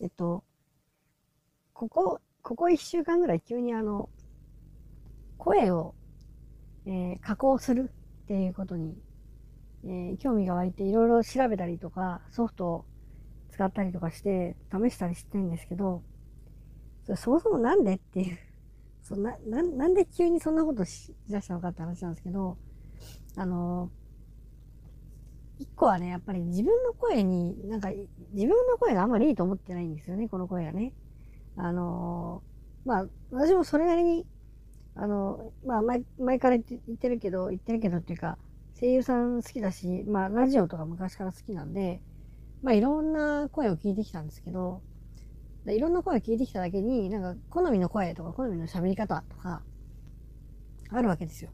[0.00, 0.44] えっと、
[1.72, 4.08] ここ、ここ一週間ぐらい急にあの、
[5.38, 5.94] 声を、
[6.86, 7.90] えー、加工する
[8.24, 8.96] っていうことに、
[9.84, 12.84] えー、興味が湧いていろいろ調べたりとか、ソフトを
[13.50, 16.02] 使ったりとかして試したりしてるんですけど、
[17.06, 18.38] そそもそもなんでっていう、
[19.02, 22.56] そなななんで急にそんなことしだしたのかって話なんですけど、
[23.36, 23.90] あの、
[25.58, 27.90] 一個はね、やっぱり自分の声に、なんか
[28.32, 30.92] 自分の声があんまりいいと思ってないんですよね、この声がね。
[31.56, 32.42] あの
[32.84, 34.26] まあ、私もそれなりに、
[34.94, 38.38] あの、まあ前、前から言ってるけど、言ってるけどっていうか、
[38.80, 42.00] 声優さん好きだし、まあ、ラジオとか昔から好きなんで、
[42.62, 44.82] まあ、いろんな声を聞いてきたんですけど、
[45.66, 49.62] いろんな声を聞いてきただけに、なんか、好みの声とか、好みの喋り方とか、
[50.90, 51.50] あるわけですよ。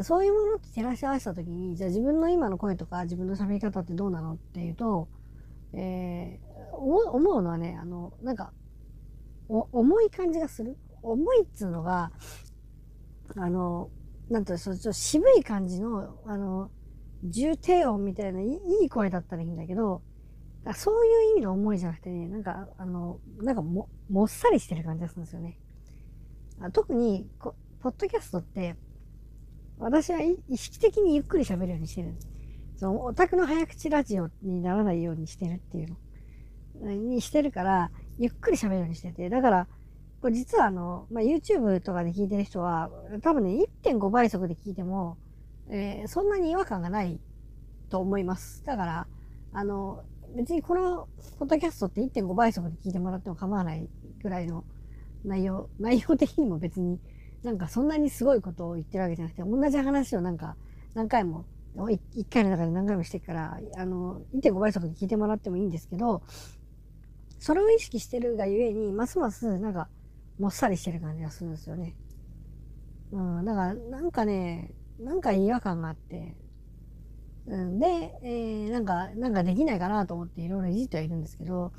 [0.00, 5.08] そういうものって照らし合わせたときに、じゃあ自分の今の声とか自分の喋り方ってどうなのっていうと、
[5.74, 8.52] えー、思うのはね、あの、なんか、
[9.48, 10.78] 重い感じがする。
[11.02, 12.10] 重いっつうのが、
[13.36, 13.90] あの、
[14.30, 16.70] なんと、そちょ渋い感じの、あの、
[17.24, 20.02] 重低音みたいないい声だったらいいんだけど、
[20.74, 25.58] そういう意味の重いじゃなくてね、なんか、あの、なんかも、もっさりしてる感じがするんですよね。
[26.72, 28.76] 特にこポッドキャストって、
[29.82, 32.14] 私は意識的にゆっくり喋るようにしてる。
[32.76, 35.88] その、オタクの早口ラジオにならないようにしてるっていう
[36.80, 36.90] の。
[36.90, 39.28] にしてるから、ゆっくり喋るようにしてて。
[39.28, 39.68] だから、
[40.20, 42.90] これ実はあの、まあ、YouTube とかで聞いてる人は、
[43.22, 45.18] 多分ね、1.5倍速で聞いても、
[45.68, 47.18] えー、そんなに違和感がない
[47.90, 48.64] と思います。
[48.64, 49.06] だから、
[49.52, 50.04] あの、
[50.36, 53.88] 別にこのポッドキャストって1.5倍速で聞いてもらっても構わない
[54.22, 54.64] ぐらいの
[55.24, 57.00] 内容、内容的にも別に
[57.42, 60.56] なんかそんなにすごいことを言ってるわけじゃなくて、同じ話をなんか
[60.94, 61.44] 何回も、
[61.76, 61.98] 1
[62.30, 66.22] 回の中で何回もしてから、あの、1.5倍速で聞いてもらってもいいんですけど、
[67.38, 69.88] それを意識してるがゆえに、ますますなんか
[70.38, 71.96] もっさりしてる感じがするんですよね。
[73.10, 76.36] うん、だからなんかね、なんか違和感があって、
[77.46, 81.72] うん、で、えー、なんか、なんかできないかなと思っていろいろいじってはいるんですけど、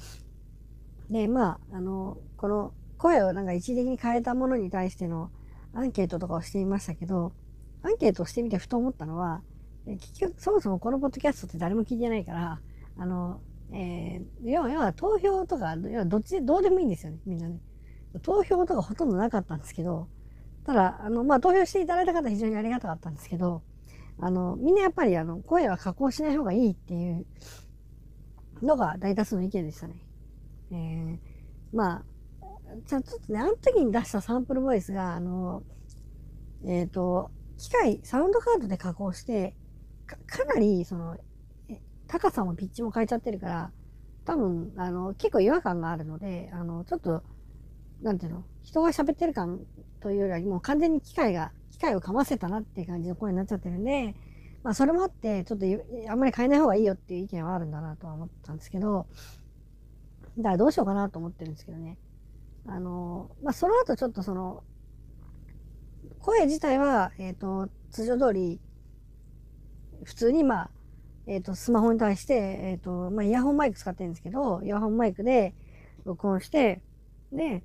[1.10, 5.32] で、まあ、あの、この声をなんか一時的に変えたものに対しての
[5.74, 7.34] アンケートとかをしてみましたけど、
[7.82, 9.42] アンケートをしてみてふと思ったのは、
[9.86, 12.62] 結局、そもそもこのポッドキャストって誰も聞いてないから、
[12.98, 13.42] あの、
[13.72, 17.60] えー、要は、要は投票とか、要はどっちで、どうでもいいんですよね、みんなね。
[18.22, 20.08] 投票とかほとんどなかったんですけど、
[20.66, 23.64] ただ、あの、まあ、投票していただいた方非常にありがたかったんですけど、
[24.20, 27.26] あの、みんなやっぱりあの、声は加工しない方がいいっていう
[28.62, 29.96] のが大多数の意見でしたね。
[30.72, 31.18] えー、
[31.74, 32.04] まあ、
[32.86, 35.64] ちょっとね、あの時に出したサンプルボイスが、あの、
[36.66, 39.56] えっ、ー、と、機械、サウンドカードで加工して
[40.06, 41.18] か、かなり、その、
[42.08, 43.72] 高さもピッチも変えちゃってるから、
[44.26, 47.24] 多分、あの、結構違和感があるので、あの、ちょっと、
[48.02, 49.62] なんていうの、人が喋ってる感
[50.00, 54.16] というよりは、もう完全に機械が、機械をかませたなっていう感じの声になっちゃってるんで、
[54.64, 55.66] まあ、それもあって、ちょっと
[56.10, 59.08] あんまり変えない方がいいよっていう意見はあるんだなとは思ったんですけど、
[60.38, 61.98] だからどうしようかなと思ってるんですけどね。
[62.66, 64.64] あの、まあ、その後ちょっとその、
[66.20, 68.60] 声自体は、えっ、ー、と、通常通り、
[70.04, 70.70] 普通にまあ、
[71.28, 75.54] えっ、ー、と、スマホに対して、えっ、ー、と、まあ、イヤホンマイク使ってるんですけど、イヤホンマイクで
[76.06, 76.82] 録音して、
[77.32, 77.64] で、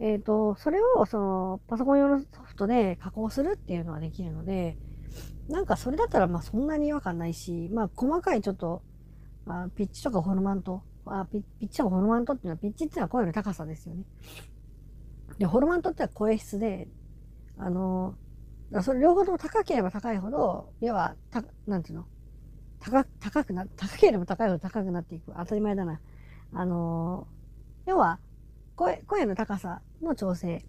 [0.00, 4.76] えっ、と、それを、その、パソコン用のソフトで加工するっていうのはできるので、
[5.48, 8.82] なんかそれだったら、まあ、そんなに違和感ないし、まあ、細かいちょっと、
[9.46, 10.82] まあ、ピッチとかフォルマント、
[11.12, 14.04] あピピッチとかフォルマントっていうのは、ピッチっていうのは声の高さですよね。
[15.38, 16.88] で、ホルマントっては声質で、
[17.58, 18.14] あの、
[18.82, 22.06] それ両方とも高ければ高いほど、要は、た、なんていうの？
[22.78, 25.32] 高、高くな、高ければ高いほど高くなっていく。
[25.36, 26.00] 当たり前だな。
[26.52, 27.26] あの、
[27.86, 28.20] 要は、
[28.76, 30.64] 声、声の高さの調整。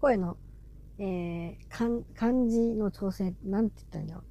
[0.00, 0.36] 声の、
[0.98, 3.34] えー、感じの調整。
[3.44, 4.24] なんて言ったらいいんだろう。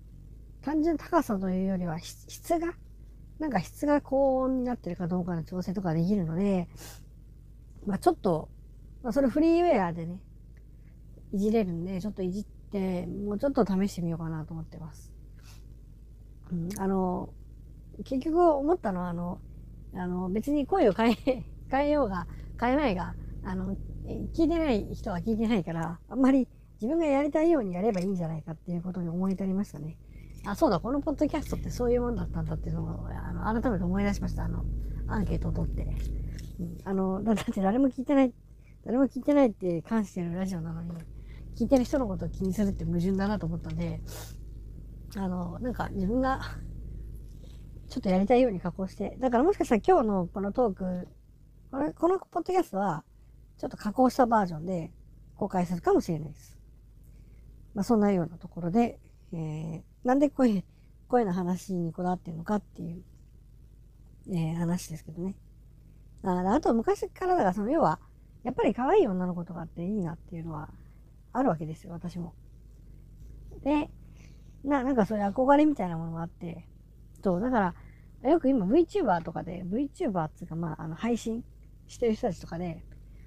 [0.63, 2.73] 単純高さというよりは、質が、
[3.39, 6.67] なんか質が高温になってるかどうかの調整とかできるので、
[7.85, 8.49] まあちょっと、
[9.03, 10.19] まあそれフリーウェアでね、
[11.33, 15.11] いじれるんで、ちょっといじって、もうちょっと試してみようかなと思ってます。
[16.51, 17.29] うん、あの、
[18.03, 19.39] 結局思ったのは、あの、
[19.93, 22.27] あの、別に声を変え、 変えようが、
[22.59, 23.75] 変えないが、あの、
[24.33, 26.47] 聞いてない人は聞いてないから、あんまり
[26.81, 29.97] 自分がやりたいようにやればいいんじゃないかっていうことに思い至りましたね。
[30.45, 34.45] あ、そうだ、このポッドキャストってそういうもんだったんだっていうのを、あの、改めて思い出しました。
[34.45, 34.63] あの、
[35.07, 35.87] アンケートを取って。
[36.59, 38.33] うん、あの、だって誰も聞いてない、
[38.85, 40.91] 誰も聞いてないって関してるラジオなのに、
[41.55, 44.01] 聞いてる人のことを気にするって矛盾だなと思ったんで、
[45.17, 46.41] あの、なんか自分が、
[47.87, 51.07] ちょっとやりたいように加工して、だからもしかしたら今日のこのトーク
[51.75, 53.03] これ、このポッドキャストは、
[53.57, 54.91] ちょっと加工したバージョンで
[55.35, 56.57] 公開するかもしれないです。
[57.73, 58.97] まあ、そんなようなところで、
[59.35, 60.63] えー、なんで声、
[61.09, 63.03] 声の話にこだわってるのかっていう、
[64.29, 65.35] えー、話ですけどね。
[66.23, 67.99] ああと、昔からだから、その、要は、
[68.43, 70.69] やっぱり可愛い女の子とかっていいなっていうのは
[71.33, 72.33] あるわけですよ、私も。
[73.63, 73.89] で、
[74.63, 76.65] な、なんかそういう憧れみたいなものがあって、
[77.21, 77.73] そう、だか
[78.23, 81.43] ら、よく今 VTuber とかで、VTuber っていうか、まあ、あの、配信
[81.87, 82.83] してる人たちとかで、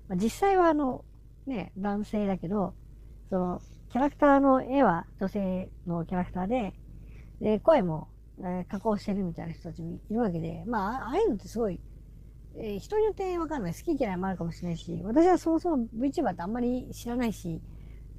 [0.08, 1.04] まあ、実際はあの、
[1.46, 2.74] ね、男性だけど、
[3.28, 6.74] その、キャラクターの絵は女性のキャラクターで、
[7.40, 8.08] で、声も、
[8.38, 11.80] えー、加工してるみたいな人たちもいるわけで、まあ、ああいうのってすごい、
[12.56, 13.74] えー、人によってわかんない。
[13.74, 17.62] 好き嫌いもあるかもしれないし、私はそもそも VTuber ってあんまり知らないし、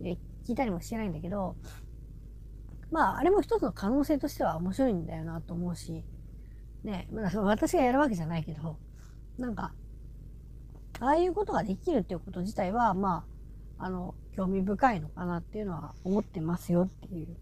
[0.01, 0.17] えー、
[0.47, 1.55] 聞いたりもしてないんだけど、
[2.91, 6.03] まあ、あれも一つの可能性としては面白いんだよなと思うし、
[6.83, 8.77] ね、まあ、私がやるわけじゃないけど、
[9.37, 9.73] なんか、
[10.99, 13.38] ああいうことができるっていうこと自体は、まあ、
[13.79, 17.37] あの、興味深いのかなっていうのは思ってますよっていう、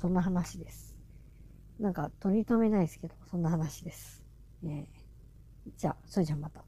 [0.00, 0.96] そんな話です。
[1.78, 4.24] なんか、取り留めないですけど、そんな話です。
[4.64, 4.86] えー
[5.76, 6.64] じゃあ、それじゃあまた。